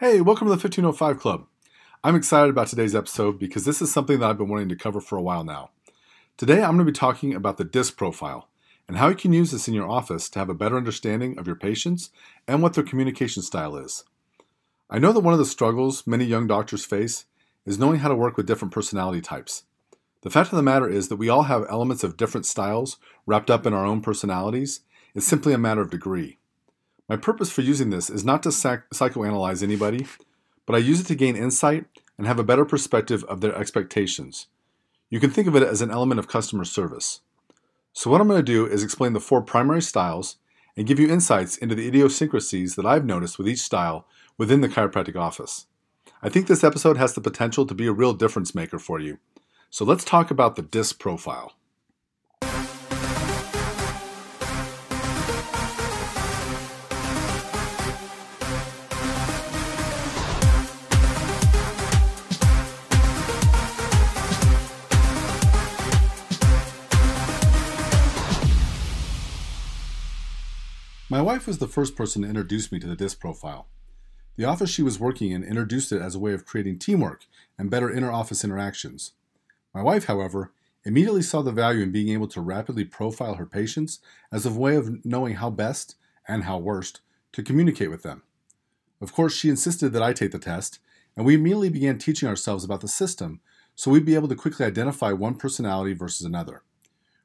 [0.00, 1.46] Hey, welcome to the 1505 Club.
[2.04, 5.00] I'm excited about today's episode because this is something that I've been wanting to cover
[5.00, 5.70] for a while now.
[6.36, 8.48] Today, I'm going to be talking about the DISC profile
[8.86, 11.48] and how you can use this in your office to have a better understanding of
[11.48, 12.10] your patients
[12.46, 14.04] and what their communication style is.
[14.88, 17.24] I know that one of the struggles many young doctors face
[17.66, 19.64] is knowing how to work with different personality types.
[20.22, 23.50] The fact of the matter is that we all have elements of different styles wrapped
[23.50, 24.82] up in our own personalities.
[25.16, 26.37] It's simply a matter of degree.
[27.08, 30.06] My purpose for using this is not to psych- psychoanalyze anybody,
[30.66, 31.86] but I use it to gain insight
[32.18, 34.48] and have a better perspective of their expectations.
[35.08, 37.20] You can think of it as an element of customer service.
[37.94, 40.36] So, what I'm going to do is explain the four primary styles
[40.76, 44.68] and give you insights into the idiosyncrasies that I've noticed with each style within the
[44.68, 45.66] chiropractic office.
[46.22, 49.18] I think this episode has the potential to be a real difference maker for you.
[49.70, 51.54] So, let's talk about the DISC profile.
[71.10, 73.66] My wife was the first person to introduce me to the DISC profile.
[74.36, 77.24] The office she was working in introduced it as a way of creating teamwork
[77.56, 79.12] and better inter office interactions.
[79.74, 80.52] My wife, however,
[80.84, 84.00] immediately saw the value in being able to rapidly profile her patients
[84.30, 85.96] as a way of knowing how best,
[86.28, 87.00] and how worst,
[87.32, 88.22] to communicate with them.
[89.00, 90.78] Of course, she insisted that I take the test,
[91.16, 93.40] and we immediately began teaching ourselves about the system
[93.74, 96.64] so we'd be able to quickly identify one personality versus another.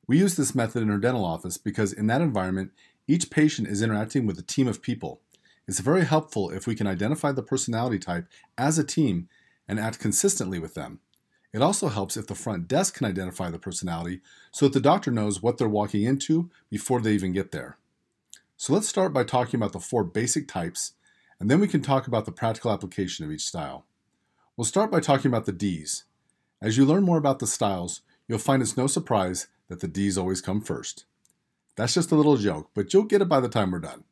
[0.07, 2.71] We used this method in her dental office because in that environment,
[3.07, 5.21] each patient is interacting with a team of people.
[5.67, 9.29] It's very helpful if we can identify the personality type as a team
[9.67, 10.99] and act consistently with them.
[11.53, 15.11] It also helps if the front desk can identify the personality so that the doctor
[15.11, 17.77] knows what they're walking into before they even get there.
[18.57, 20.93] So let's start by talking about the four basic types,
[21.39, 23.85] and then we can talk about the practical application of each style.
[24.57, 26.03] We'll start by talking about the Ds.
[26.61, 30.17] As you learn more about the styles, you'll find it's no surprise that the Ds
[30.17, 31.05] always come first.
[31.75, 34.03] That's just a little joke, but you'll get it by the time we're done.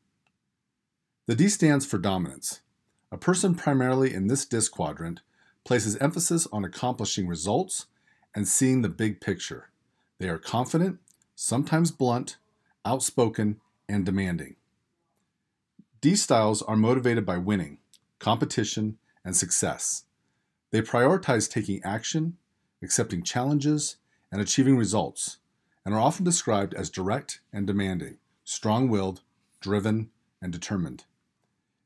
[1.27, 2.61] The D stands for dominance.
[3.11, 5.21] A person primarily in this disc quadrant
[5.63, 7.85] places emphasis on accomplishing results
[8.33, 9.69] and seeing the big picture.
[10.17, 10.99] They are confident,
[11.35, 12.37] sometimes blunt,
[12.85, 14.55] outspoken, and demanding.
[15.99, 17.77] D styles are motivated by winning,
[18.17, 20.05] competition, and success.
[20.71, 22.37] They prioritize taking action,
[22.81, 23.97] accepting challenges,
[24.31, 25.37] and achieving results,
[25.85, 29.21] and are often described as direct and demanding, strong willed,
[29.59, 30.09] driven,
[30.41, 31.05] and determined.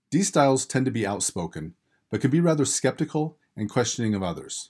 [0.10, 1.76] D styles tend to be outspoken,
[2.10, 4.70] but can be rather skeptical and questioning of others.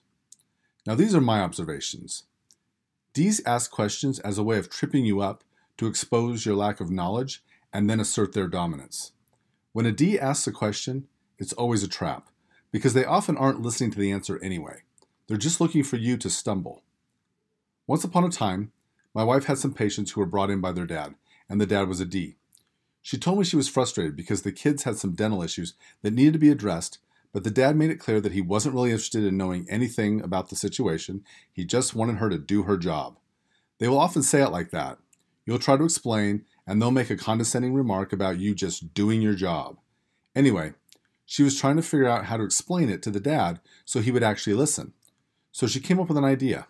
[0.85, 2.23] Now, these are my observations.
[3.13, 5.43] Ds ask questions as a way of tripping you up
[5.77, 7.43] to expose your lack of knowledge
[7.73, 9.13] and then assert their dominance.
[9.71, 11.07] When a D asks a question,
[11.37, 12.29] it's always a trap
[12.71, 14.83] because they often aren't listening to the answer anyway.
[15.27, 16.83] They're just looking for you to stumble.
[17.87, 18.71] Once upon a time,
[19.15, 21.15] my wife had some patients who were brought in by their dad,
[21.49, 22.35] and the dad was a D.
[23.01, 26.33] She told me she was frustrated because the kids had some dental issues that needed
[26.33, 26.99] to be addressed,
[27.31, 30.49] but the dad made it clear that he wasn't really interested in knowing anything about
[30.49, 31.23] the situation.
[31.51, 33.17] He just wanted her to do her job.
[33.79, 34.97] They will often say it like that.
[35.45, 39.35] You'll try to explain, and they'll make a condescending remark about you just doing your
[39.35, 39.77] job.
[40.35, 40.73] Anyway,
[41.25, 44.11] she was trying to figure out how to explain it to the dad so he
[44.11, 44.93] would actually listen.
[45.53, 46.67] So she came up with an idea.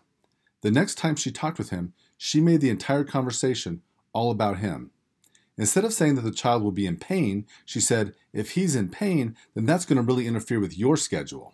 [0.62, 3.82] The next time she talked with him, she made the entire conversation
[4.14, 4.92] all about him.
[5.58, 8.90] Instead of saying that the child will be in pain, she said, if he's in
[8.90, 11.54] pain, then that's going to really interfere with your schedule.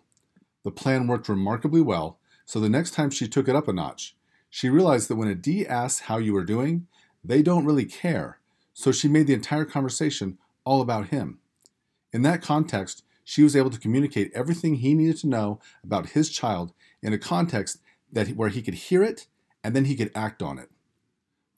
[0.64, 4.16] The plan worked remarkably well, so the next time she took it up a notch,
[4.50, 6.86] she realized that when a D asks how you are doing,
[7.24, 8.40] they don't really care,
[8.74, 11.38] so she made the entire conversation all about him.
[12.12, 16.28] In that context, she was able to communicate everything he needed to know about his
[16.28, 16.72] child
[17.02, 17.78] in a context
[18.12, 19.26] that where he could hear it
[19.64, 20.70] and then he could act on it.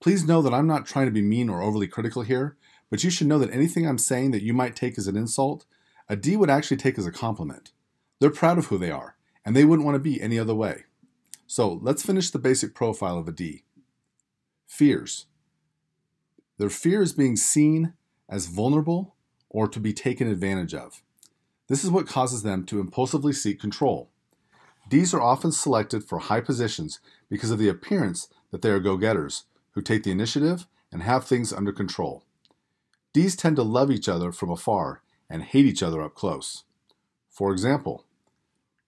[0.01, 2.57] Please know that I'm not trying to be mean or overly critical here,
[2.91, 5.65] but you should know that anything I'm saying that you might take as an insult,
[6.09, 7.73] a D would actually take as a compliment.
[8.21, 10.85] They're proud of who they are, and they wouldn't want to be any other way.
[11.47, 13.65] So let's finish the basic profile of a D.
[14.67, 15.27] Fears.
[16.59, 17.95] Their fear is being seen
[18.29, 19.15] as vulnerable
[19.49, 21.03] or to be taken advantage of.
[21.69, 24.11] This is what causes them to impulsively seek control.
[24.89, 28.97] Ds are often selected for high positions because of the appearance that they are go
[28.97, 32.25] getters who take the initiative and have things under control.
[33.13, 36.65] Ds tend to love each other from afar and hate each other up close.
[37.31, 38.05] For example,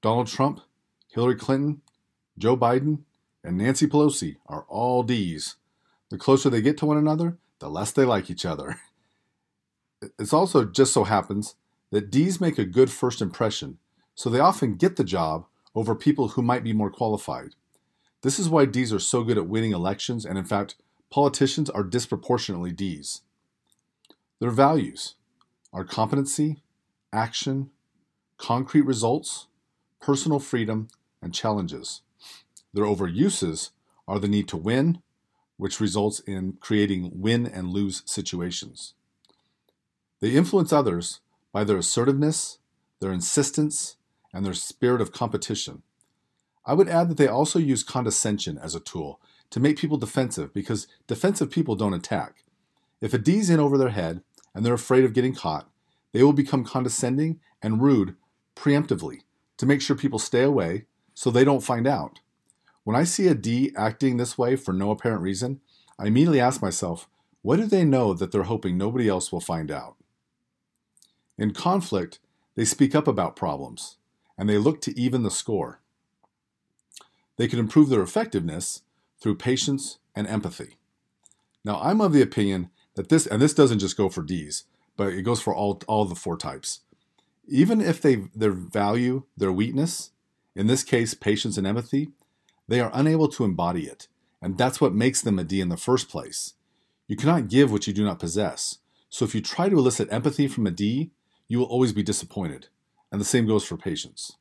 [0.02, 0.60] Donald Trump,
[1.12, 1.81] Hillary Clinton,
[2.38, 3.00] Joe Biden,
[3.42, 5.56] and Nancy Pelosi are all Ds.
[6.10, 8.76] The closer they get to one another, the less they like each other.
[10.19, 11.54] It also just so happens
[11.90, 13.78] that D's make a good first impression,
[14.14, 15.46] so they often get the job
[15.76, 17.50] over people who might be more qualified.
[18.23, 20.75] This is why D's are so good at winning elections, and in fact,
[21.11, 23.20] politicians are disproportionately D's.
[24.40, 25.14] Their values
[25.73, 26.62] are competency,
[27.12, 27.70] action,
[28.38, 29.46] concrete results,
[30.00, 30.88] personal freedom,
[31.23, 32.00] and challenges.
[32.73, 33.70] Their overuses
[34.08, 35.02] are the need to win,
[35.58, 38.94] which results in creating win and lose situations.
[40.20, 41.20] They influence others
[41.52, 42.58] by their assertiveness,
[43.00, 43.96] their insistence,
[44.37, 45.83] and their spirit of competition.
[46.67, 49.19] I would add that they also use condescension as a tool
[49.49, 52.44] to make people defensive because defensive people don't attack.
[53.00, 54.21] If a D's in over their head
[54.55, 55.71] and they're afraid of getting caught,
[56.12, 58.15] they will become condescending and rude
[58.55, 59.21] preemptively
[59.56, 60.85] to make sure people stay away
[61.15, 62.21] so they don't find out.
[62.85, 65.62] When I see a D acting this way for no apparent reason,
[65.99, 67.09] I immediately ask myself,
[67.41, 69.97] what do they know that they're hoping nobody else will find out?
[71.38, 72.19] In conflict,
[72.55, 73.97] they speak up about problems
[74.38, 75.81] and they look to even the score.
[77.37, 78.83] They can improve their effectiveness
[79.21, 80.77] through patience and empathy.
[81.65, 84.65] Now, I'm of the opinion that this, and this doesn't just go for D's,
[84.97, 86.81] but it goes for all, all the four types.
[87.49, 90.11] Even if they their value their weakness,
[90.55, 92.09] in this case, patience and empathy,
[92.67, 94.09] they are unable to embody it,
[94.43, 96.55] and that's what makes them a D in the first place.
[97.06, 98.79] You cannot give what you do not possess.
[99.09, 101.11] So if you try to elicit empathy from a D,
[101.47, 102.69] you will always be disappointed.
[103.11, 104.37] And the same goes for patients.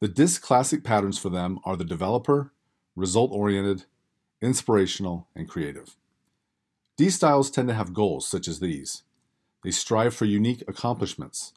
[0.00, 2.52] The DISC classic patterns for them are the developer,
[2.94, 3.84] result oriented,
[4.42, 5.96] inspirational, and creative.
[6.96, 9.02] D styles tend to have goals such as these.
[9.62, 11.52] They strive for unique accomplishments.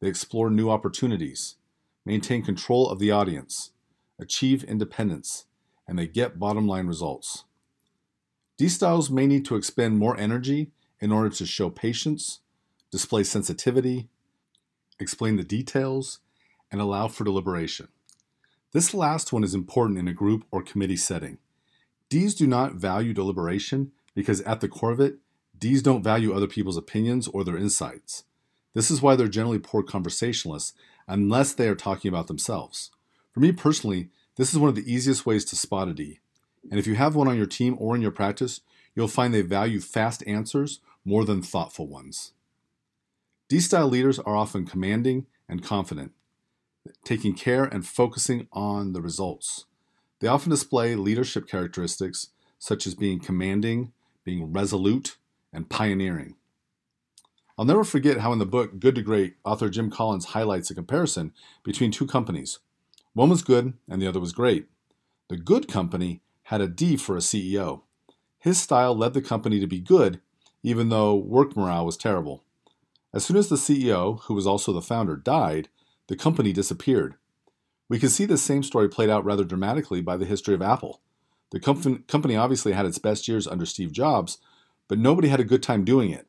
[0.00, 1.56] They explore new opportunities,
[2.04, 3.72] maintain control of the audience,
[4.18, 5.46] achieve independence,
[5.86, 7.44] and they get bottom line results.
[8.56, 12.40] D styles may need to expend more energy in order to show patience,
[12.90, 14.08] display sensitivity,
[15.00, 16.20] explain the details,
[16.70, 17.88] and allow for deliberation.
[18.72, 21.38] This last one is important in a group or committee setting.
[22.08, 25.16] Ds do not value deliberation because at the core of it,
[25.58, 28.24] Ds don't value other people's opinions or their insights.
[28.74, 30.72] This is why they're generally poor conversationalists
[31.08, 32.90] unless they are talking about themselves.
[33.32, 36.20] For me personally, this is one of the easiest ways to spot a D.
[36.70, 38.60] And if you have one on your team or in your practice,
[38.94, 42.32] you'll find they value fast answers more than thoughtful ones.
[43.50, 46.12] D style leaders are often commanding and confident,
[47.04, 49.64] taking care and focusing on the results.
[50.20, 52.28] They often display leadership characteristics
[52.60, 53.92] such as being commanding,
[54.22, 55.16] being resolute,
[55.52, 56.36] and pioneering.
[57.58, 60.74] I'll never forget how in the book Good to Great, author Jim Collins highlights a
[60.76, 61.32] comparison
[61.64, 62.60] between two companies.
[63.14, 64.68] One was good and the other was great.
[65.28, 67.80] The good company had a D for a CEO.
[68.38, 70.20] His style led the company to be good,
[70.62, 72.44] even though work morale was terrible.
[73.12, 75.68] As soon as the CEO, who was also the founder, died,
[76.06, 77.16] the company disappeared.
[77.88, 81.00] We can see this same story played out rather dramatically by the history of Apple.
[81.50, 84.38] The com- company obviously had its best years under Steve Jobs,
[84.86, 86.28] but nobody had a good time doing it.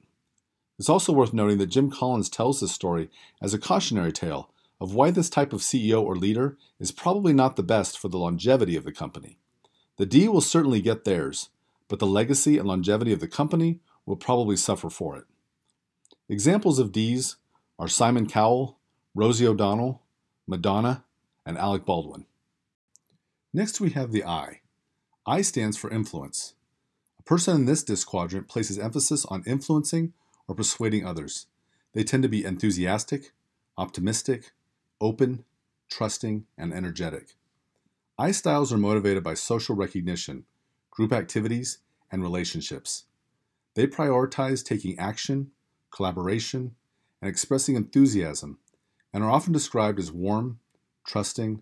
[0.79, 4.49] It's also worth noting that Jim Collins tells this story as a cautionary tale
[4.79, 8.17] of why this type of CEO or leader is probably not the best for the
[8.17, 9.37] longevity of the company.
[9.97, 11.49] The D will certainly get theirs,
[11.87, 15.25] but the legacy and longevity of the company will probably suffer for it.
[16.31, 17.35] Examples of Ds
[17.77, 18.77] are Simon Cowell,
[19.13, 20.01] Rosie O'Donnell,
[20.47, 21.03] Madonna,
[21.45, 22.25] and Alec Baldwin.
[23.53, 24.61] Next, we have the I.
[25.25, 26.53] I stands for influence.
[27.19, 30.13] A person in this disc quadrant places emphasis on influencing
[30.47, 31.47] or persuading others.
[31.91, 33.33] They tend to be enthusiastic,
[33.77, 34.53] optimistic,
[35.01, 35.43] open,
[35.89, 37.35] trusting, and energetic.
[38.17, 40.45] I styles are motivated by social recognition,
[40.91, 43.03] group activities, and relationships.
[43.73, 45.51] They prioritize taking action
[45.91, 46.75] collaboration,
[47.21, 48.57] and expressing enthusiasm,
[49.13, 50.59] and are often described as warm,
[51.05, 51.61] trusting,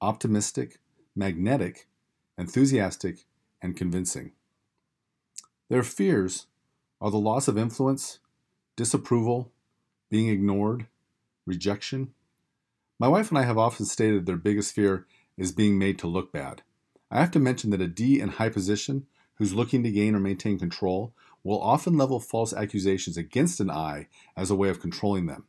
[0.00, 0.78] optimistic,
[1.14, 1.86] magnetic,
[2.36, 3.24] enthusiastic,
[3.62, 4.32] and convincing.
[5.68, 6.46] Their fears
[7.00, 8.18] are the loss of influence,
[8.76, 9.50] disapproval,
[10.10, 10.86] being ignored,
[11.46, 12.12] rejection.
[12.98, 15.06] My wife and I have often stated their biggest fear
[15.36, 16.62] is being made to look bad.
[17.10, 20.20] I have to mention that a D in high position who's looking to gain or
[20.20, 25.26] maintain control will often level false accusations against an I as a way of controlling
[25.26, 25.46] them.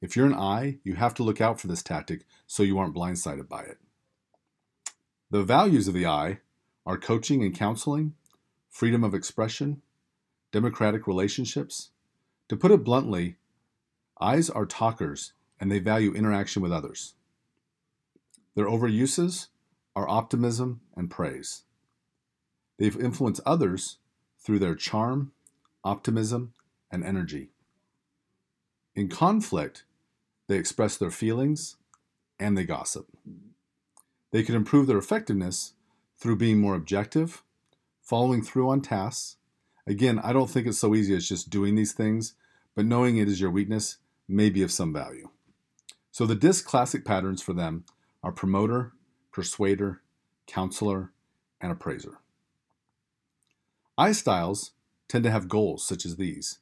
[0.00, 2.94] If you're an I, you have to look out for this tactic so you aren't
[2.94, 3.78] blindsided by it.
[5.30, 6.40] The values of the I
[6.84, 8.14] are coaching and counseling,
[8.68, 9.82] freedom of expression,
[10.50, 11.90] democratic relationships.
[12.48, 13.36] To put it bluntly,
[14.20, 17.14] I's are talkers and they value interaction with others.
[18.54, 19.46] Their overuses
[19.94, 21.62] are optimism and praise.
[22.78, 23.98] They influence others
[24.42, 25.32] through their charm,
[25.84, 26.52] optimism,
[26.90, 27.50] and energy.
[28.94, 29.84] In conflict,
[30.48, 31.76] they express their feelings
[32.38, 33.06] and they gossip.
[34.32, 35.74] They can improve their effectiveness
[36.18, 37.42] through being more objective,
[38.00, 39.36] following through on tasks.
[39.86, 42.34] Again, I don't think it's so easy as just doing these things,
[42.74, 45.28] but knowing it is your weakness may be of some value.
[46.10, 47.84] So the DISC classic patterns for them
[48.22, 48.92] are promoter,
[49.32, 50.02] persuader,
[50.46, 51.12] counselor,
[51.60, 52.18] and appraiser.
[53.98, 54.72] I styles
[55.08, 56.58] tend to have goals such as these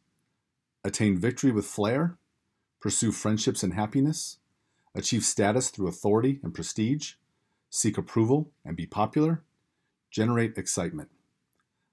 [0.82, 2.16] attain victory with flair,
[2.80, 4.38] pursue friendships and happiness,
[4.94, 7.14] achieve status through authority and prestige,
[7.68, 9.42] seek approval and be popular,
[10.10, 11.10] generate excitement.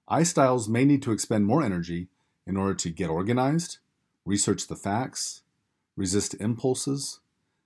[0.08, 2.08] I styles may need to expend more energy
[2.46, 3.78] in order to get organized,
[4.24, 5.42] research the facts,
[5.96, 7.20] resist impulses,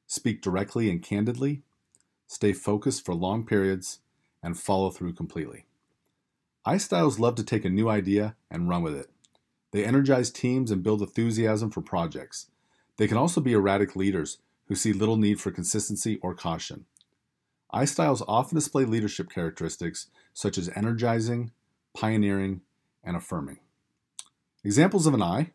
[0.06, 1.62] speak directly and candidly,
[2.26, 4.00] stay focused for long periods,
[4.42, 5.66] and follow through completely.
[6.64, 9.10] I styles love to take a new idea and run with it.
[9.72, 12.46] They energize teams and build enthusiasm for projects.
[12.98, 14.38] They can also be erratic leaders
[14.68, 16.84] who see little need for consistency or caution.
[17.70, 21.50] I styles often display leadership characteristics such as energizing,
[21.94, 22.60] pioneering,
[23.02, 23.58] and affirming.
[24.62, 25.50] Examples of an I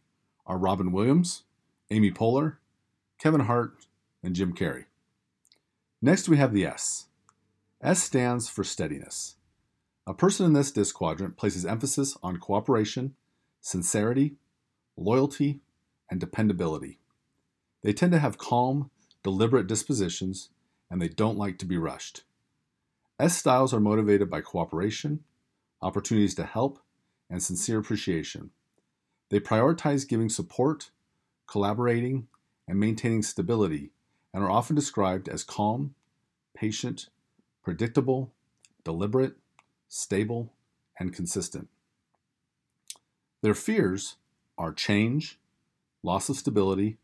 [0.46, 1.44] are Robin Williams,
[1.90, 2.58] Amy Poehler,
[3.18, 3.86] Kevin Hart,
[4.22, 4.86] and Jim Carrey.
[6.02, 7.06] Next, we have the S.
[7.82, 9.37] S stands for steadiness.
[10.08, 13.16] A person in this disc quadrant places emphasis on cooperation,
[13.60, 14.36] sincerity,
[14.96, 15.60] loyalty,
[16.10, 17.00] and dependability.
[17.84, 18.90] They tend to have calm,
[19.22, 20.48] deliberate dispositions,
[20.90, 22.24] and they don't like to be rushed.
[23.20, 25.26] S styles are motivated by cooperation,
[25.82, 26.80] opportunities to help,
[27.30, 28.52] and sincere appreciation.
[29.28, 30.90] They prioritize giving support,
[31.48, 32.30] collaborating,
[32.66, 33.92] and maintaining stability,
[34.34, 35.96] and are often described as calm,
[36.56, 37.10] patient,
[37.62, 38.32] predictable,
[38.86, 39.36] deliberate,
[39.88, 40.52] stable,
[41.00, 41.70] and consistent.
[43.42, 44.16] Their fears
[44.58, 45.38] are change,
[46.04, 46.98] loss of stability,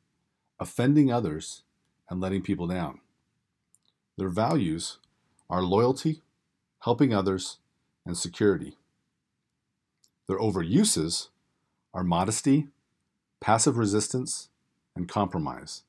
[0.59, 1.63] offending others,
[2.09, 2.99] and letting people down.
[4.17, 4.97] Their values
[5.49, 6.21] are loyalty,
[6.79, 7.57] helping others,
[8.05, 8.77] and security.
[10.27, 11.29] Their overuses
[11.93, 12.67] are modesty,
[13.39, 14.49] passive resistance,
[14.95, 15.83] and compromise.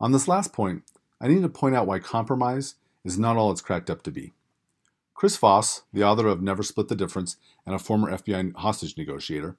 [0.00, 0.82] On this last point,
[1.20, 4.32] I need to point out why compromise is not all it's cracked up to be.
[5.16, 9.56] Chris Voss, the author of Never Split the Difference and a former FBI hostage negotiator,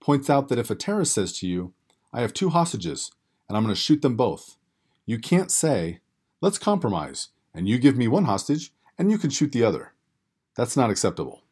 [0.00, 1.72] points out that if a terrorist says to you,
[2.12, 3.12] I have two hostages
[3.48, 4.56] and I'm going to shoot them both,
[5.04, 6.00] you can't say,
[6.40, 9.92] let's compromise and you give me one hostage and you can shoot the other.
[10.56, 11.44] That's not acceptable.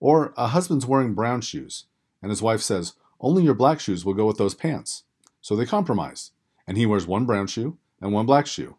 [0.00, 1.84] Or a husband's wearing brown shoes
[2.20, 5.04] and his wife says, only your black shoes will go with those pants.
[5.40, 6.32] So they compromise,
[6.66, 8.78] and he wears one brown shoe and one black shoe.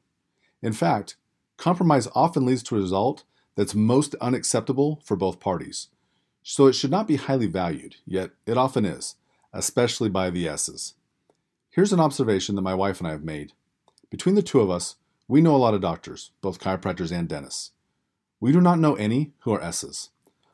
[0.61, 1.15] In fact,
[1.55, 3.23] compromise often leads to a result
[3.55, 5.87] that's most unacceptable for both parties.
[6.43, 9.15] So it should not be highly valued, yet it often is,
[9.53, 10.93] especially by the S's.
[11.69, 13.53] Here's an observation that my wife and I have made.
[14.09, 14.95] Between the two of us,
[15.27, 17.71] we know a lot of doctors, both chiropractors and dentists.
[18.39, 20.09] We do not know any who are S's,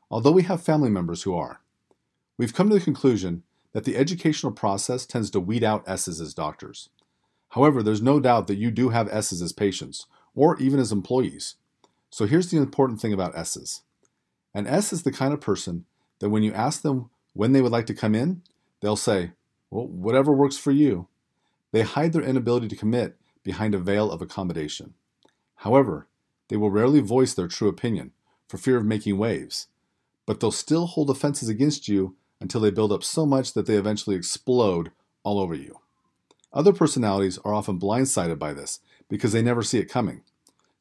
[0.10, 1.62] although we have family members who are.
[2.38, 3.44] We've come to the conclusion
[3.74, 6.90] that the educational process tends to weed out S's as doctors.
[7.50, 11.56] However, there's no doubt that you do have S's as patients, or even as employees.
[12.12, 13.82] So here's the important thing about S's.
[14.54, 15.86] An S is the kind of person
[16.20, 18.42] that when you ask them when they would like to come in,
[18.82, 19.32] they'll say,
[19.70, 21.08] well, whatever works for you.
[21.72, 24.94] They hide their inability to commit behind a veil of accommodation.
[25.56, 26.08] However,
[26.50, 28.12] they will rarely voice their true opinion
[28.50, 29.68] for fear of making waves,
[30.26, 33.76] but they'll still hold offenses against you until they build up so much that they
[33.76, 34.92] eventually explode
[35.24, 35.80] all over you.
[36.52, 40.24] Other personalities are often blindsided by this because they never see it coming.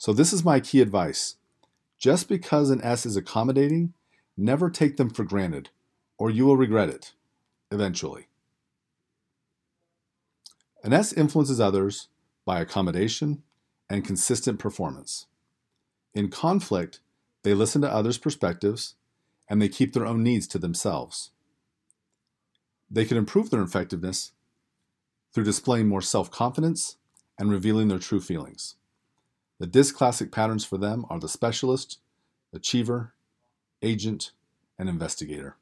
[0.01, 1.37] So, this is my key advice.
[1.99, 3.93] Just because an S is accommodating,
[4.35, 5.69] never take them for granted,
[6.17, 7.13] or you will regret it
[7.71, 8.29] eventually.
[10.83, 12.09] An S influences others
[12.47, 13.43] by accommodation
[13.91, 15.27] and consistent performance.
[16.15, 17.01] In conflict,
[17.43, 18.95] they listen to others' perspectives
[19.51, 21.33] and they keep their own needs to themselves.
[22.91, 24.33] They can improve their effectiveness
[25.35, 26.97] through displaying more self confidence
[27.39, 28.77] and revealing their true feelings.
[29.61, 31.99] The DISC classic patterns for them are the specialist,
[32.51, 33.13] achiever,
[33.83, 34.33] agent,
[34.79, 35.57] and investigator.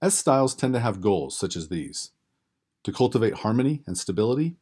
[0.00, 2.12] S styles tend to have goals such as these
[2.82, 4.56] to cultivate harmony and stability,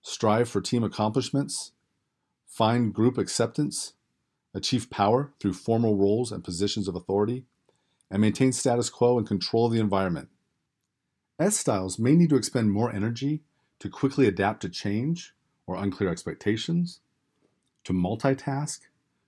[0.00, 1.72] strive for team accomplishments,
[2.46, 3.94] find group acceptance,
[4.54, 7.46] achieve power through formal roles and positions of authority,
[8.12, 10.28] and maintain status quo and control of the environment.
[11.40, 13.42] S styles may need to expend more energy
[13.80, 15.34] to quickly adapt to change
[15.66, 17.00] or unclear expectations,
[17.84, 18.80] to multitask,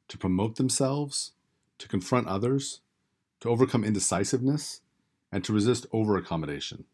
[0.08, 1.32] to promote themselves,
[1.78, 2.80] to confront others,
[3.40, 4.80] to overcome indecisiveness,
[5.32, 6.84] and to resist overaccommodation.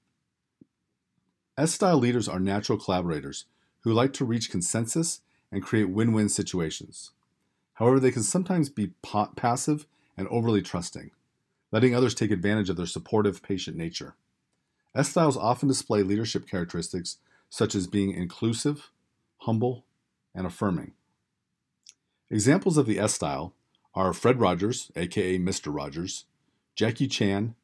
[1.59, 3.45] S style leaders are natural collaborators
[3.81, 5.21] who like to reach consensus
[5.53, 7.11] and create win win situations.
[7.75, 8.93] However, they can sometimes be
[9.37, 11.11] passive and overly trusting,
[11.73, 14.15] letting others take advantage of their supportive, patient nature.
[14.95, 17.19] S styles often display leadership characteristics
[17.49, 18.91] such as being inclusive,
[19.41, 19.85] humble,
[20.35, 20.93] and affirming.
[22.31, 23.55] Examples of the S style
[23.95, 25.75] are Fred Rogers, aka Mr.
[25.75, 26.25] Rogers,
[26.77, 27.55] Jackie Chan,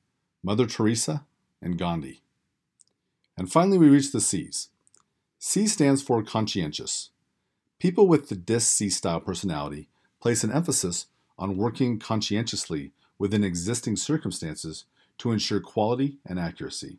[0.42, 1.24] Mother Teresa,
[1.62, 2.22] and Gandhi.
[3.36, 4.70] And finally, we reach the C's.
[5.38, 7.10] C stands for conscientious.
[7.78, 9.88] People with the DISC C style personality
[10.20, 11.06] place an emphasis
[11.38, 14.86] on working conscientiously within existing circumstances
[15.18, 16.98] to ensure quality and accuracy.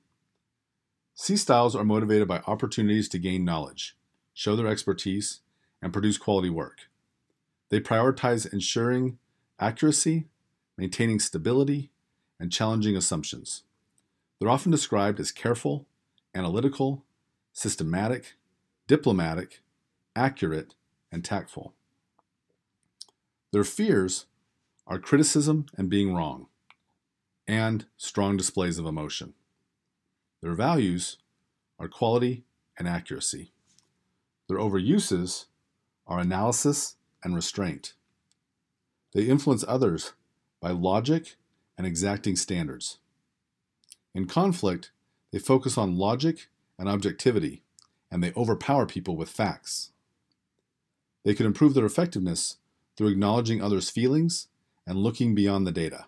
[1.15, 3.96] C styles are motivated by opportunities to gain knowledge,
[4.37, 5.39] show their expertise,
[5.81, 6.91] and produce quality work.
[7.69, 9.17] They prioritize ensuring
[9.59, 10.27] accuracy,
[10.77, 11.89] maintaining stability,
[12.39, 13.63] and challenging assumptions.
[14.37, 15.87] They're often described as careful,
[16.35, 17.03] analytical,
[17.51, 18.35] systematic,
[18.85, 19.61] diplomatic,
[20.15, 20.75] accurate,
[21.11, 21.73] and tactful.
[23.51, 24.27] Their fears
[24.85, 26.45] are criticism and being wrong,
[27.47, 29.33] and strong displays of emotion.
[30.43, 31.17] Their values
[31.79, 32.43] are quality
[32.77, 33.51] and accuracy.
[34.47, 35.45] Their overuses
[36.05, 37.93] are analysis and restraint.
[39.13, 40.13] They influence others
[40.61, 41.35] by logic
[41.77, 42.99] and exacting standards.
[44.15, 44.91] In conflict,
[45.31, 46.47] they focus on logic
[46.79, 47.61] and objectivity,
[48.09, 49.91] and they overpower people with facts.
[51.23, 52.57] They can improve their effectiveness
[52.95, 54.47] through acknowledging others' feelings
[54.85, 56.05] and looking beyond the data.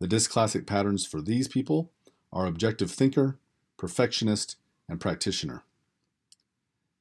[0.00, 1.90] The DISC classic patterns for these people
[2.32, 3.38] are objective thinker,
[3.76, 4.56] perfectionist,
[4.88, 5.62] and practitioner.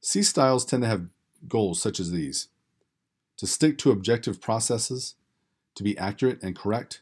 [0.05, 1.07] C styles tend to have
[1.47, 2.49] goals such as these
[3.37, 5.15] to stick to objective processes,
[5.73, 7.01] to be accurate and correct,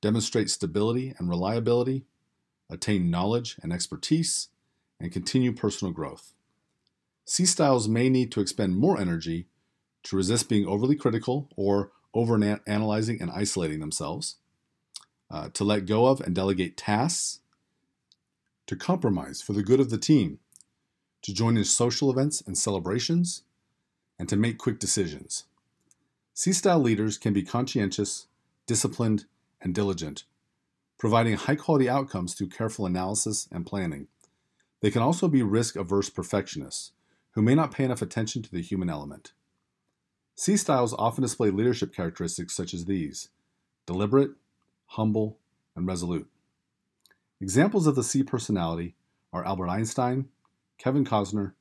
[0.00, 2.04] demonstrate stability and reliability,
[2.70, 4.46] attain knowledge and expertise,
[5.00, 6.32] and continue personal growth.
[7.24, 9.48] C styles may need to expend more energy
[10.04, 14.36] to resist being overly critical or over analyzing and isolating themselves,
[15.32, 17.40] uh, to let go of and delegate tasks,
[18.68, 20.38] to compromise for the good of the team,
[21.22, 23.42] to join in social events and celebrations,
[24.18, 25.44] and to make quick decisions.
[26.34, 28.26] C style leaders can be conscientious,
[28.66, 29.24] disciplined,
[29.60, 30.24] and diligent,
[30.98, 34.08] providing high quality outcomes through careful analysis and planning.
[34.80, 36.92] They can also be risk averse perfectionists
[37.32, 39.32] who may not pay enough attention to the human element.
[40.34, 43.28] C styles often display leadership characteristics such as these
[43.86, 44.30] deliberate,
[44.86, 45.38] humble,
[45.76, 46.28] and resolute.
[47.40, 48.94] Examples of the C personality
[49.32, 50.28] are Albert Einstein,
[50.80, 51.52] Kevin Costner,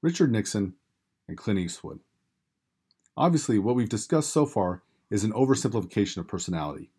[0.00, 0.72] Richard Nixon,
[1.28, 2.00] and Clint Eastwood.
[3.18, 6.90] Obviously, what we've discussed so far is an oversimplification of personality.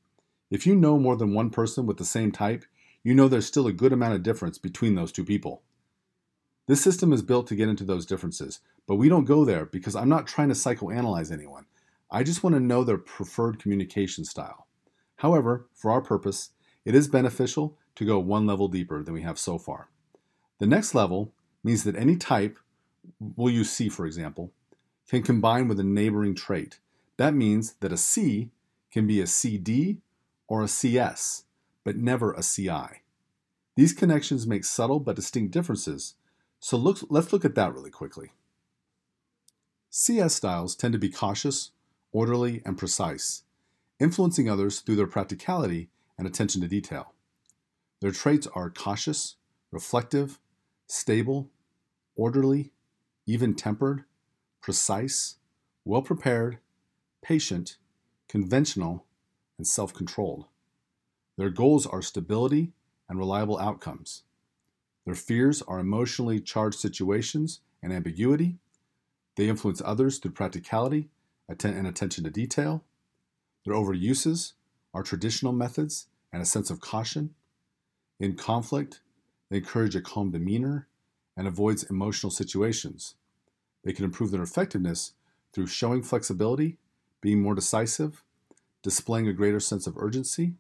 [0.52, 2.64] If you know more than one person with the same type,
[3.04, 5.64] you know there's still a good amount of difference between those two people.
[6.68, 9.96] This system is built to get into those differences, but we don't go there because
[9.96, 11.66] I'm not trying to psychoanalyze anyone.
[12.12, 14.68] I just want to know their preferred communication style.
[15.16, 16.52] However, for our purpose,
[16.86, 19.90] it is beneficial to go one level deeper than we have so far.
[20.60, 22.58] The next level means that any type,
[23.20, 24.52] we'll use C for example,
[25.08, 26.80] can combine with a neighboring trait.
[27.18, 28.52] That means that a C
[28.92, 29.98] can be a CD
[30.48, 31.44] or a CS,
[31.84, 33.02] but never a CI.
[33.76, 36.16] These connections make subtle but distinct differences,
[36.60, 38.32] so look, let's look at that really quickly.
[39.90, 41.72] CS styles tend to be cautious,
[42.12, 43.44] orderly, and precise,
[44.00, 47.14] influencing others through their practicality and attention to detail.
[48.00, 49.36] Their traits are cautious,
[49.72, 50.40] reflective,
[50.88, 51.50] stable,
[52.16, 52.72] orderly,
[53.26, 54.04] even tempered,
[54.62, 55.36] precise,
[55.86, 56.60] well prepared,
[57.22, 57.78] patient,
[58.28, 59.06] conventional,
[59.58, 60.46] and self controlled.
[61.38, 62.74] Their goals are stability
[63.10, 64.24] and reliable outcomes.
[65.06, 68.58] Their fears are emotionally charged situations and ambiguity.
[69.36, 71.10] They influence others through practicality
[71.50, 72.84] and attention to detail.
[73.66, 74.54] Their overuses
[74.94, 77.34] are traditional methods and a sense of caution.
[78.20, 79.02] In conflict,
[79.50, 80.88] they encourage a calm demeanor
[81.36, 83.16] and avoids emotional situations.
[83.84, 85.14] They can improve their effectiveness
[85.52, 86.78] through showing flexibility,
[87.22, 88.24] being more decisive,
[88.82, 90.54] displaying a greater sense of urgency.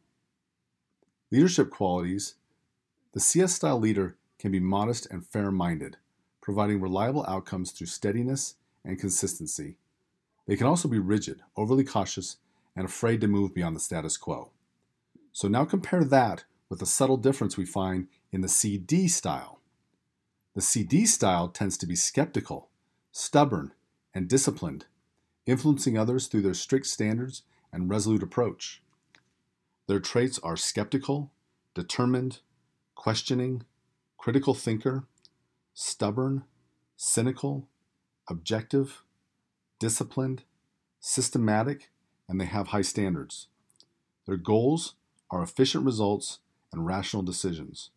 [1.31, 2.35] Leadership qualities
[3.13, 5.97] the CS style leader can be modest and fair minded,
[6.41, 9.77] providing reliable outcomes through steadiness and consistency.
[10.47, 12.37] They can also be rigid, overly cautious,
[12.75, 14.49] and afraid to move beyond the status quo.
[15.31, 19.59] So now compare that with the subtle difference we find in the CD style.
[20.55, 22.69] The CD style tends to be skeptical,
[23.11, 23.73] stubborn,
[24.13, 24.85] and disciplined,
[25.47, 28.83] influencing others through their strict standards and resolute approach.
[29.87, 31.31] Their traits are skeptical,
[31.73, 32.39] determined,
[32.93, 33.63] questioning,
[34.17, 35.07] critical thinker,
[35.73, 36.43] stubborn,
[36.95, 37.67] cynical,
[38.29, 39.03] objective,
[39.79, 40.43] disciplined,
[40.99, 41.89] systematic,
[42.29, 43.47] and they have high standards.
[44.27, 44.93] Their goals
[45.31, 46.39] are efficient results
[46.71, 47.89] and rational decisions.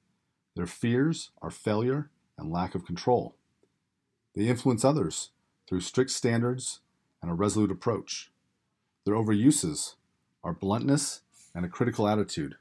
[0.55, 3.35] Their fears are failure and lack of control.
[4.35, 5.31] They influence others
[5.68, 6.81] through strict standards
[7.22, 8.31] and a resolute approach.
[9.05, 9.94] Their overuses
[10.44, 11.22] are bluntness
[11.55, 12.57] and a critical attitude.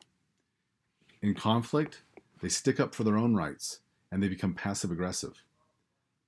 [1.21, 2.01] In conflict,
[2.41, 3.79] they stick up for their own rights
[4.11, 5.43] and they become passive aggressive.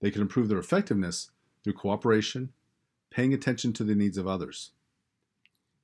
[0.02, 1.32] They can improve their effectiveness
[1.64, 2.52] through cooperation,
[3.10, 4.72] paying attention to the needs of others.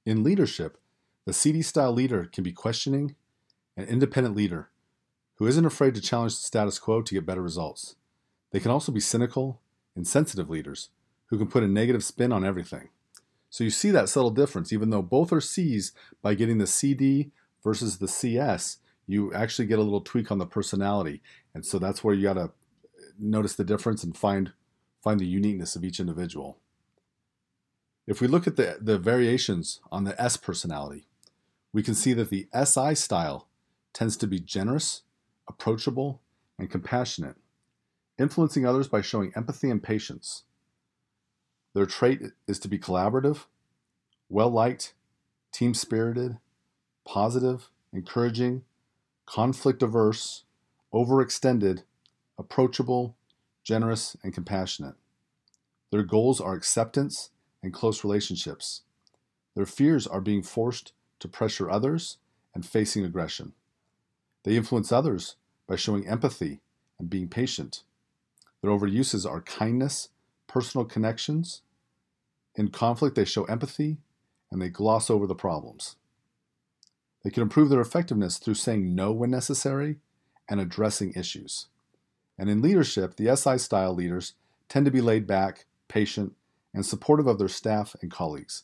[0.06, 0.78] In leadership,
[1.26, 3.16] the CD style leader can be questioning,
[3.78, 4.70] an independent leader
[5.44, 7.98] who isn't afraid to challenge the status quo to get better results.
[8.52, 9.60] They can also be cynical,
[9.94, 10.88] insensitive leaders
[11.26, 12.88] who can put a negative spin on everything.
[13.50, 14.72] So you see that subtle difference.
[14.72, 19.80] Even though both are C's, by getting the CD versus the CS, you actually get
[19.80, 21.22] a little tweak on the personality.
[21.54, 22.50] And so that's where you got to uh,
[23.20, 24.54] notice the difference and find
[25.02, 26.58] find the uniqueness of each individual.
[28.08, 31.06] If we look at the, the variations on the S personality,
[31.74, 33.50] we can see that the SI style
[33.92, 35.03] tends to be generous,
[35.48, 36.22] approachable,
[36.58, 37.36] and compassionate,
[38.18, 40.44] influencing others by showing empathy and patience.
[41.74, 43.46] Their trait is to be collaborative,
[44.30, 44.94] well liked,
[45.52, 46.38] team spirited,
[47.06, 48.64] positive, encouraging,
[49.26, 50.44] conflict averse,
[50.94, 51.84] overextended,
[52.38, 53.16] approachable,
[53.64, 54.96] generous, and compassionate.
[55.92, 58.82] Their goals are acceptance and close relationships.
[59.56, 62.18] Their fears are being forced to pressure others
[62.54, 63.54] and facing aggression.
[64.44, 65.36] They influence others
[65.68, 66.62] by showing empathy
[67.00, 67.84] and being patient.
[68.62, 70.10] Their overuses are kindness,
[70.48, 71.62] personal connections.
[72.56, 73.98] In conflict, they show empathy
[74.52, 75.96] and they gloss over the problems.
[77.24, 79.98] They can improve their effectiveness through saying no when necessary
[80.50, 81.68] and addressing issues.
[82.38, 84.34] And in leadership, the SI style leaders
[84.68, 86.34] tend to be laid back, patient,
[86.74, 88.64] and supportive of their staff and colleagues.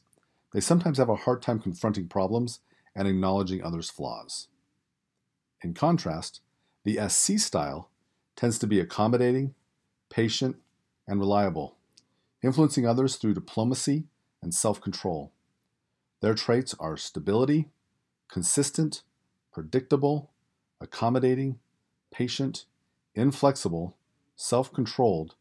[0.51, 2.59] They sometimes have a hard time confronting problems
[2.95, 4.47] and acknowledging others' flaws.
[5.61, 6.41] In contrast,
[6.83, 7.89] the SC style
[8.35, 9.53] tends to be accommodating,
[10.09, 10.55] patient,
[11.07, 11.75] and reliable,
[12.41, 14.05] influencing others through diplomacy
[14.41, 15.31] and self control.
[16.21, 17.69] Their traits are stability,
[18.29, 19.03] consistent,
[19.51, 20.31] predictable,
[20.79, 21.59] accommodating,
[22.11, 22.65] patient,
[23.15, 23.97] inflexible,
[24.35, 25.35] self controlled,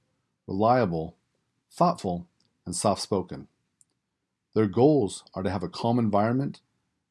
[0.46, 1.16] reliable,
[1.70, 2.26] thoughtful,
[2.66, 3.46] and soft spoken.
[4.54, 6.60] Their goals are to have a calm environment,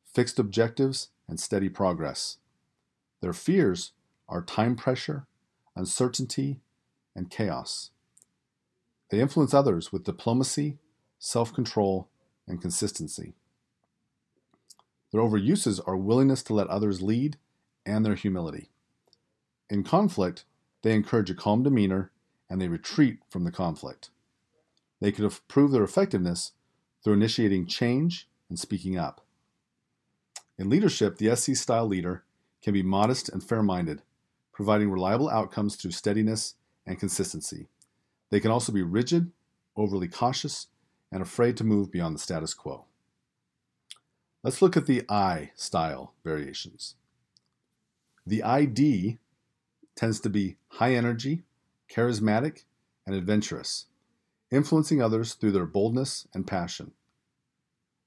[0.03, 2.37] fixed objectives, and steady progress.
[3.21, 3.93] Their fears
[4.29, 5.27] are time pressure,
[5.75, 6.61] uncertainty,
[7.15, 7.91] and chaos.
[9.09, 10.77] They influence others with diplomacy,
[11.19, 12.09] self control,
[12.47, 13.35] and consistency.
[15.11, 17.37] Their overuses are willingness to let others lead
[17.85, 18.69] and their humility.
[19.69, 20.45] In conflict,
[20.81, 22.11] they encourage a calm demeanor
[22.49, 24.09] and they retreat from the conflict.
[24.99, 26.53] They can prove their effectiveness
[27.03, 29.25] through initiating change and speaking up.
[30.57, 32.23] In leadership, the SC style leader
[32.61, 34.01] can be modest and fair minded,
[34.51, 37.67] providing reliable outcomes through steadiness and consistency.
[38.29, 39.31] They can also be rigid,
[39.75, 40.67] overly cautious,
[41.11, 42.85] and afraid to move beyond the status quo.
[44.43, 46.95] Let's look at the I style variations.
[48.25, 49.17] The ID
[49.95, 51.43] tends to be high energy,
[51.89, 52.63] charismatic,
[53.05, 53.85] and adventurous,
[54.51, 56.91] influencing others through their boldness and passion.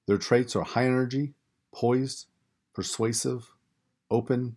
[0.06, 1.34] Their traits are high energy,
[1.74, 2.26] poised,
[2.74, 3.54] persuasive,
[4.10, 4.56] open,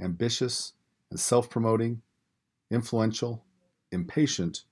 [0.00, 0.72] ambitious,
[1.10, 2.02] and self promoting,
[2.70, 3.44] influential,
[3.92, 4.64] impatient,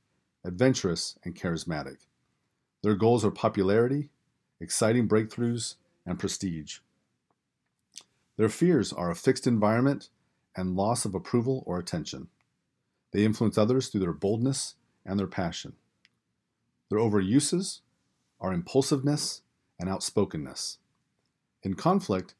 [0.44, 2.06] adventurous, and charismatic.
[2.82, 4.10] Their goals are popularity,
[4.60, 6.78] exciting breakthroughs, and prestige.
[8.36, 10.08] Their fears are a fixed environment
[10.56, 12.28] and loss of approval or attention.
[13.12, 15.74] They influence others through their boldness and their passion.
[16.90, 17.80] Their overuses
[18.40, 19.42] are impulsiveness
[19.78, 20.78] and outspokenness.
[21.62, 22.34] In conflict,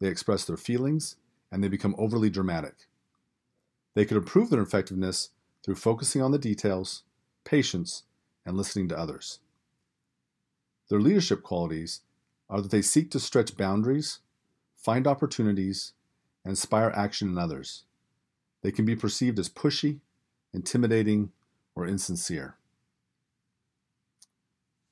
[0.00, 1.16] they express their feelings
[1.56, 2.74] and they become overly dramatic.
[3.94, 5.30] They could improve their effectiveness
[5.64, 7.04] through focusing on the details,
[7.44, 8.02] patience,
[8.44, 9.38] and listening to others.
[10.90, 12.02] Their leadership qualities
[12.50, 14.18] are that they seek to stretch boundaries,
[14.76, 15.94] find opportunities,
[16.44, 17.84] and inspire action in others.
[18.60, 20.00] They can be perceived as pushy,
[20.52, 21.32] intimidating,
[21.74, 22.58] or insincere.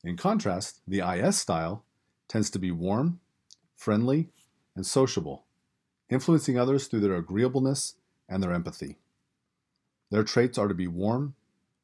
[0.02, 1.84] In contrast, the IS style
[2.26, 3.20] tends to be warm,
[3.76, 4.30] friendly,
[4.74, 5.43] and sociable,
[6.14, 7.96] influencing others through their agreeableness
[8.28, 8.96] and their empathy.
[10.10, 11.34] Their traits are to be warm,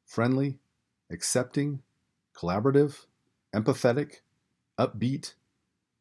[0.05, 0.59] friendly,
[1.11, 1.83] accepting,
[2.35, 3.05] collaborative,
[3.55, 4.21] empathetic,
[4.79, 5.35] upbeat,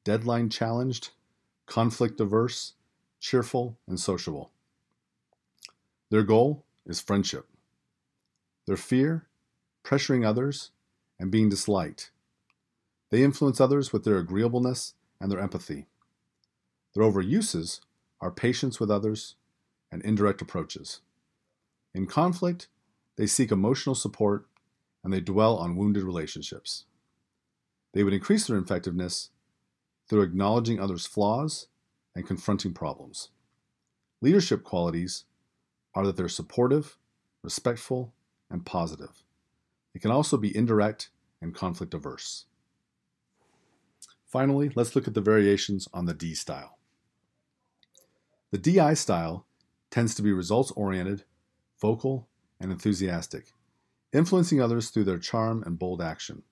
[0.05, 1.11] deadline challenged,
[1.67, 2.75] conflict averse,
[3.21, 4.53] cheerful, and sociable.
[6.11, 7.47] Their goal is friendship.
[8.67, 9.27] their fear,
[9.85, 10.71] pressuring others,
[11.19, 12.13] and being disliked.
[13.11, 15.87] They influence others with their agreeableness and their empathy.
[16.95, 17.81] Their overuses
[18.21, 19.37] are patience with others
[19.91, 21.01] and indirect approaches.
[21.95, 22.69] In conflict,
[23.17, 24.47] they seek emotional support
[25.03, 26.85] and they dwell on wounded relationships.
[27.93, 29.31] They would increase their effectiveness
[30.09, 31.69] through acknowledging others' flaws
[32.15, 33.29] and confronting problems.
[34.21, 35.25] Leadership qualities
[35.95, 36.99] are that they're supportive,
[37.43, 38.13] respectful,
[38.51, 39.25] and positive.
[39.95, 42.45] They can also be indirect and conflict averse.
[44.27, 46.79] Finally, let's look at the variations on the D style.
[48.53, 49.47] The DI style
[49.91, 51.23] tends to be results oriented,
[51.81, 52.29] vocal,
[52.61, 53.53] and enthusiastic,
[54.13, 56.43] influencing others through their charm and bold action.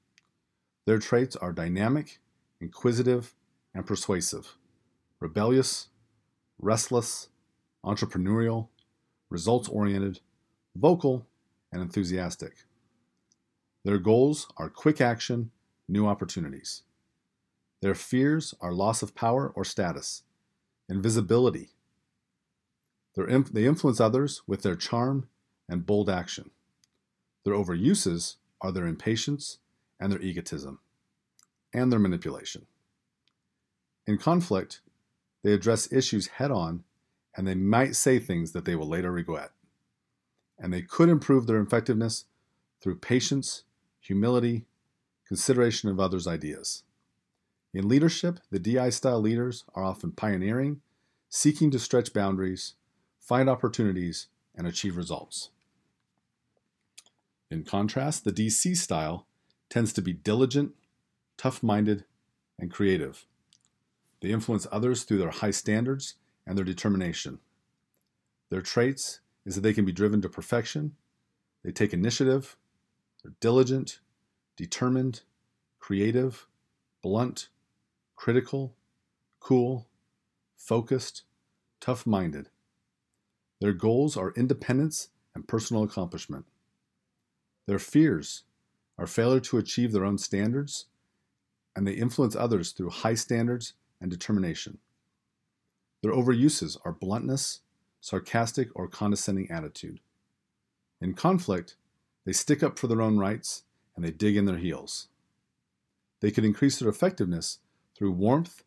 [0.87, 2.21] Their traits are dynamic,
[2.61, 3.35] inquisitive,
[3.75, 4.57] and persuasive,
[5.19, 5.89] rebellious,
[6.61, 7.29] restless,
[7.85, 8.69] entrepreneurial,
[9.29, 10.21] results oriented,
[10.77, 11.27] vocal,
[11.73, 12.65] and enthusiastic.
[13.85, 15.51] Their goals are quick action,
[15.89, 16.83] new opportunities.
[17.83, 20.23] Their fears are loss of power or status,
[20.89, 21.71] invisibility.
[23.17, 25.29] Inf- they influence others with their charm
[25.69, 26.51] and bold action.
[27.45, 29.59] Their overuses are their impatience
[30.01, 30.79] and their egotism,
[31.73, 32.67] and their manipulation.
[34.07, 34.81] In conflict,
[35.43, 36.85] they address issues head on
[37.37, 39.51] and they might say things that they will later regret.
[40.59, 42.25] And they could improve their effectiveness
[42.81, 43.63] through patience,
[44.01, 44.67] humility,
[45.27, 46.83] consideration of others' ideas.
[47.73, 50.81] In leadership, the DI style leaders are often pioneering,
[51.29, 52.75] seeking to stretch boundaries,
[53.29, 55.51] find opportunities, and achieve results.
[57.51, 59.27] In contrast, the DC style
[59.69, 60.73] tends to be diligent,
[61.37, 62.05] tough minded,
[62.59, 63.27] and creative.
[64.23, 66.15] They influence others through their high standards
[66.47, 67.39] and their determination.
[68.49, 70.97] Their traits is that they can be driven to perfection,
[71.63, 72.57] they take initiative,
[73.23, 74.01] they're diligent,
[74.57, 75.21] determined,
[75.79, 76.47] creative,
[77.03, 77.49] blunt,
[78.17, 78.75] critical,
[79.39, 79.87] cool,
[80.57, 81.25] focused,
[81.79, 82.49] tough minded.
[83.61, 86.47] Their goals are independence and personal accomplishment.
[87.67, 88.45] Their fears
[88.97, 90.87] are failure to achieve their own standards,
[91.75, 94.79] and they influence others through high standards and determination.
[96.03, 97.61] Their overuses are bluntness,
[98.01, 100.01] sarcastic, or condescending attitude.
[101.01, 101.77] In conflict,
[102.25, 103.65] they stick up for their own rights
[103.97, 105.09] and they dig in their heels.
[106.21, 107.59] They could increase their effectiveness
[107.97, 108.63] through warmth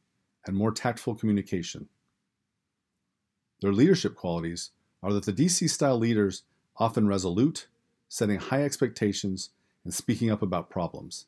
[0.45, 1.87] and more tactful communication.
[3.61, 4.71] Their leadership qualities
[5.03, 6.43] are that the DC style leaders
[6.77, 7.67] often resolute,
[8.07, 9.49] setting high expectations,
[9.83, 11.25] and speaking up about problems.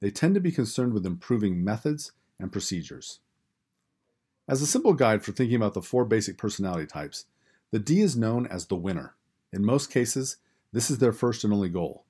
[0.00, 3.20] They tend to be concerned with improving methods and procedures.
[4.48, 7.26] As a simple guide for thinking about the four basic personality types,
[7.70, 9.14] the D is known as the winner.
[9.52, 10.38] In most cases,
[10.72, 12.04] this is their first and only goal.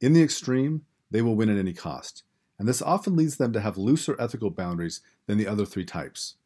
[0.00, 2.22] In the extreme, they will win at any cost,
[2.58, 6.36] and this often leads them to have looser ethical boundaries than the other three types.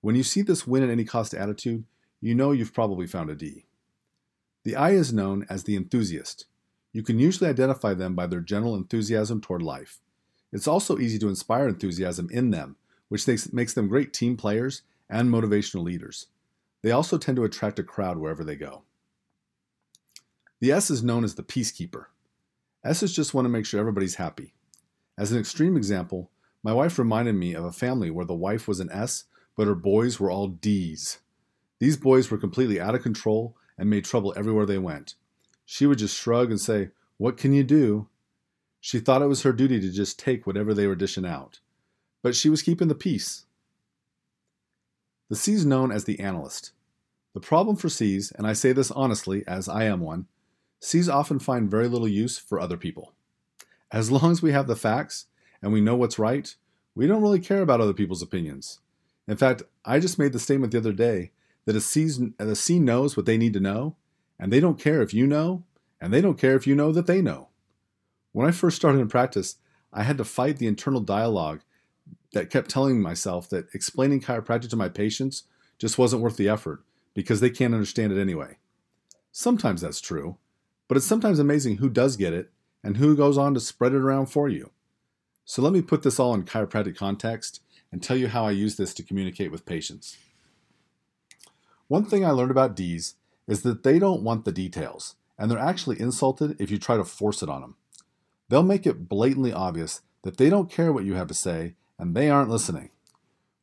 [0.00, 1.84] When you see this win at any cost attitude,
[2.26, 3.66] you know you've probably found a D.
[4.64, 6.46] The I is known as the enthusiast.
[6.92, 10.00] You can usually identify them by their general enthusiasm toward life.
[10.52, 12.74] It's also easy to inspire enthusiasm in them,
[13.08, 16.26] which makes them great team players and motivational leaders.
[16.82, 18.82] They also tend to attract a crowd wherever they go.
[20.58, 22.06] The S is known as the peacekeeper.
[22.84, 24.52] S's just want to make sure everybody's happy.
[25.16, 26.32] As an extreme example,
[26.64, 29.76] my wife reminded me of a family where the wife was an S, but her
[29.76, 31.20] boys were all D's.
[31.78, 35.14] These boys were completely out of control and made trouble everywhere they went.
[35.64, 38.08] She would just shrug and say, What can you do?
[38.80, 41.60] She thought it was her duty to just take whatever they were dishing out.
[42.22, 43.46] But she was keeping the peace.
[45.28, 46.72] The C's known as the analyst.
[47.34, 50.26] The problem for C's, and I say this honestly as I am one,
[50.80, 53.12] C's often find very little use for other people.
[53.90, 55.26] As long as we have the facts
[55.60, 56.54] and we know what's right,
[56.94, 58.80] we don't really care about other people's opinions.
[59.28, 61.32] In fact, I just made the statement the other day
[61.66, 63.96] that a, a C knows what they need to know,
[64.38, 65.64] and they don't care if you know,
[66.00, 67.48] and they don't care if you know that they know.
[68.32, 69.56] When I first started in practice,
[69.92, 71.60] I had to fight the internal dialogue
[72.32, 75.44] that kept telling myself that explaining chiropractic to my patients
[75.78, 76.82] just wasn't worth the effort
[77.14, 78.58] because they can't understand it anyway.
[79.32, 80.36] Sometimes that's true,
[80.88, 82.50] but it's sometimes amazing who does get it
[82.84, 84.70] and who goes on to spread it around for you.
[85.44, 88.76] So let me put this all in chiropractic context and tell you how I use
[88.76, 90.16] this to communicate with patients.
[91.88, 93.14] One thing I learned about D's
[93.46, 97.04] is that they don't want the details, and they're actually insulted if you try to
[97.04, 97.76] force it on them.
[98.48, 102.14] They'll make it blatantly obvious that they don't care what you have to say and
[102.14, 102.90] they aren't listening.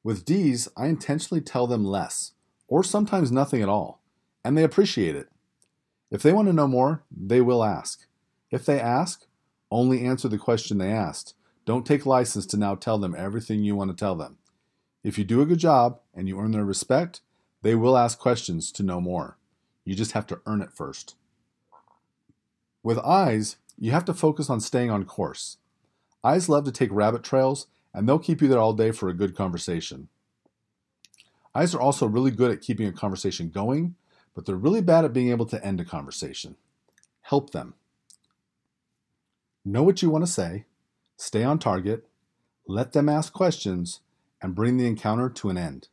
[0.04, 2.32] With D's, I intentionally tell them less,
[2.68, 4.02] or sometimes nothing at all,
[4.44, 5.30] and they appreciate it.
[6.12, 8.06] If they want to know more, they will ask.
[8.52, 9.26] If they ask,
[9.72, 11.36] only answer the question they asked.
[11.66, 14.38] Don't take license to now tell them everything you want to tell them.
[15.04, 17.22] If you do a good job and you earn their respect,
[17.64, 19.38] they will ask questions to know more.
[19.86, 21.16] You just have to earn it first.
[22.84, 25.58] With I's, you have to focus on staying on course.
[26.24, 29.14] I's love to take rabbit trails, and they'll keep you there all day for a
[29.14, 30.10] good conversation.
[31.56, 33.96] I's are also really good at keeping a conversation going,
[34.36, 36.58] but they're really bad at being able to end a conversation.
[37.22, 37.76] Help them.
[39.64, 40.66] Know what you want to say,
[41.16, 42.06] stay on target,
[42.68, 44.02] let them ask questions,
[44.42, 45.88] and bring the encounter to an end.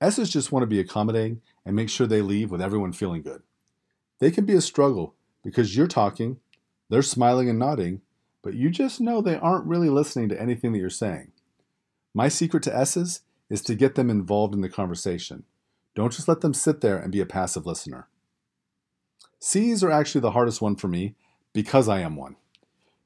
[0.00, 3.42] S's just want to be accommodating and make sure they leave with everyone feeling good.
[4.18, 6.38] They can be a struggle because you're talking,
[6.88, 8.02] they're smiling and nodding,
[8.42, 11.32] but you just know they aren't really listening to anything that you're saying.
[12.14, 15.44] My secret to S's is to get them involved in the conversation.
[15.94, 18.08] Don't just let them sit there and be a passive listener.
[19.38, 21.14] C's are actually the hardest one for me
[21.52, 22.36] because I am one.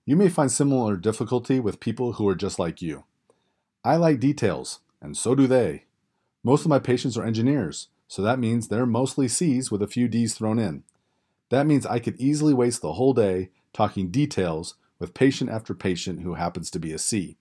[0.07, 3.05] You may find similar difficulty with people who are just like you.
[3.85, 5.85] I like details, and so do they.
[6.43, 10.09] Most of my patients are engineers, so that means they're mostly C's with a few
[10.09, 10.85] D's thrown in.
[11.51, 16.23] That means I could easily waste the whole day talking details with patient after patient
[16.23, 17.37] who happens to be a C.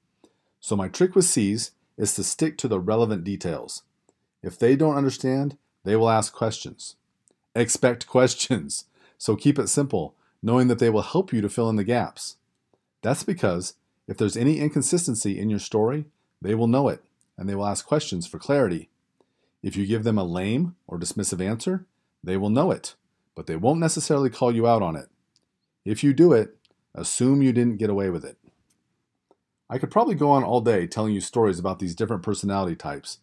[0.59, 3.83] So my trick with C's is to stick to the relevant details.
[4.43, 6.95] If they don't understand, they will ask questions.
[7.55, 8.85] Expect questions.
[9.21, 12.37] So keep it simple, knowing that they will help you to fill in the gaps.
[13.01, 13.73] That's because
[14.07, 16.05] if there's any inconsistency in your story,
[16.41, 17.03] they will know it
[17.39, 18.89] and they will ask questions for clarity.
[19.63, 21.85] If you give them a lame or dismissive answer,
[22.21, 22.95] they will know it,
[23.33, 25.07] but they won't necessarily call you out on it.
[25.85, 26.57] If you do it,
[26.93, 28.37] assume you didn't get away with it.
[29.69, 33.19] I could probably go on all day telling you stories about these different personality types,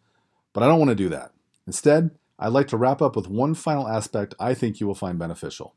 [0.55, 1.33] but I don't want to do that.
[1.67, 5.19] Instead, I'd like to wrap up with one final aspect I think you will find
[5.19, 5.75] beneficial.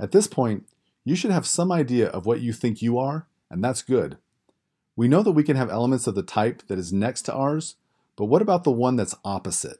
[0.00, 0.66] At this point,
[1.04, 4.18] you should have some idea of what you think you are, and that's good.
[5.00, 7.76] We know that we can have elements of the type that is next to ours,
[8.16, 9.78] but what about the one that's opposite?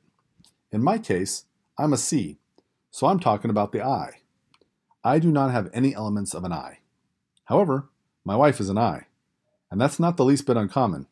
[0.72, 1.44] In my case,
[1.76, 2.38] I'm a C,
[2.90, 4.22] so I'm talking about the I.
[5.04, 6.78] I do not have any elements of an I.
[7.44, 7.90] However,
[8.24, 9.08] my wife is an I,
[9.70, 11.06] and that's not the least bit uncommon.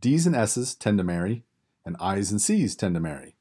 [0.00, 1.44] D's and S's tend to marry,
[1.84, 3.36] and I's and C's tend to marry.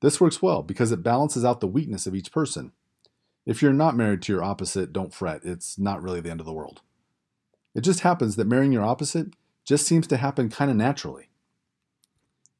[0.00, 2.72] This works well because it balances out the weakness of each person.
[3.46, 5.42] If you're not married to your opposite, don't fret.
[5.44, 6.80] It's not really the end of the world.
[7.74, 11.28] It just happens that marrying your opposite just seems to happen kind of naturally.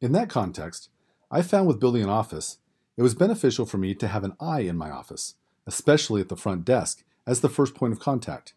[0.01, 0.91] In that context,
[1.31, 2.59] I found with building an office,
[2.97, 5.35] it was beneficial for me to have an I in my office,
[5.67, 8.55] especially at the front desk, as the first point of contact.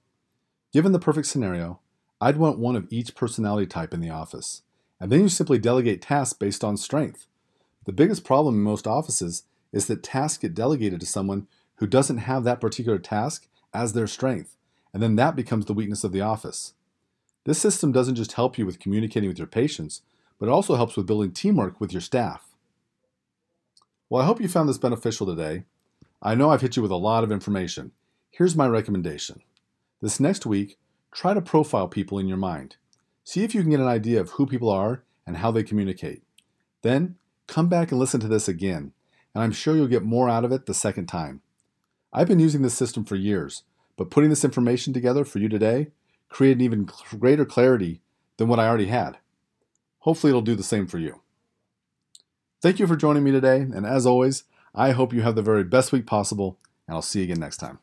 [0.74, 1.80] Given the perfect scenario,
[2.20, 4.62] I'd want one of each personality type in the office,
[5.00, 7.26] and then you simply delegate tasks based on strength.
[7.86, 12.20] The biggest problem in most offices is that tasks get delegated to someone who doesn't
[12.20, 14.56] have that particular task as their strength,
[14.94, 16.74] and then that becomes the weakness of the office.
[17.46, 20.02] This system doesn't just help you with communicating with your patients,
[20.40, 22.48] but it also helps with building teamwork with your staff.
[24.10, 25.64] Well, I hope you found this beneficial today.
[26.22, 27.92] I know I've hit you with a lot of information.
[28.30, 29.42] Here's my recommendation.
[30.02, 30.78] This next week,
[31.12, 32.76] try to profile people in your mind.
[33.24, 36.24] See if you can get an idea of who people are and how they communicate.
[36.82, 37.16] Then,
[37.48, 38.94] come back and listen to this again,
[39.34, 41.42] and I'm sure you'll get more out of it the second time.
[42.12, 43.64] I've been using this system for years,
[44.02, 45.86] but putting this information together for you today
[46.28, 48.02] created even greater clarity
[48.38, 49.20] than what I already had.
[50.00, 51.22] Hopefully, it'll do the same for you.
[52.64, 55.64] Thank you for joining me today, and as always, I hope you have the very
[55.64, 57.78] best week possible, and I'll see you again next time.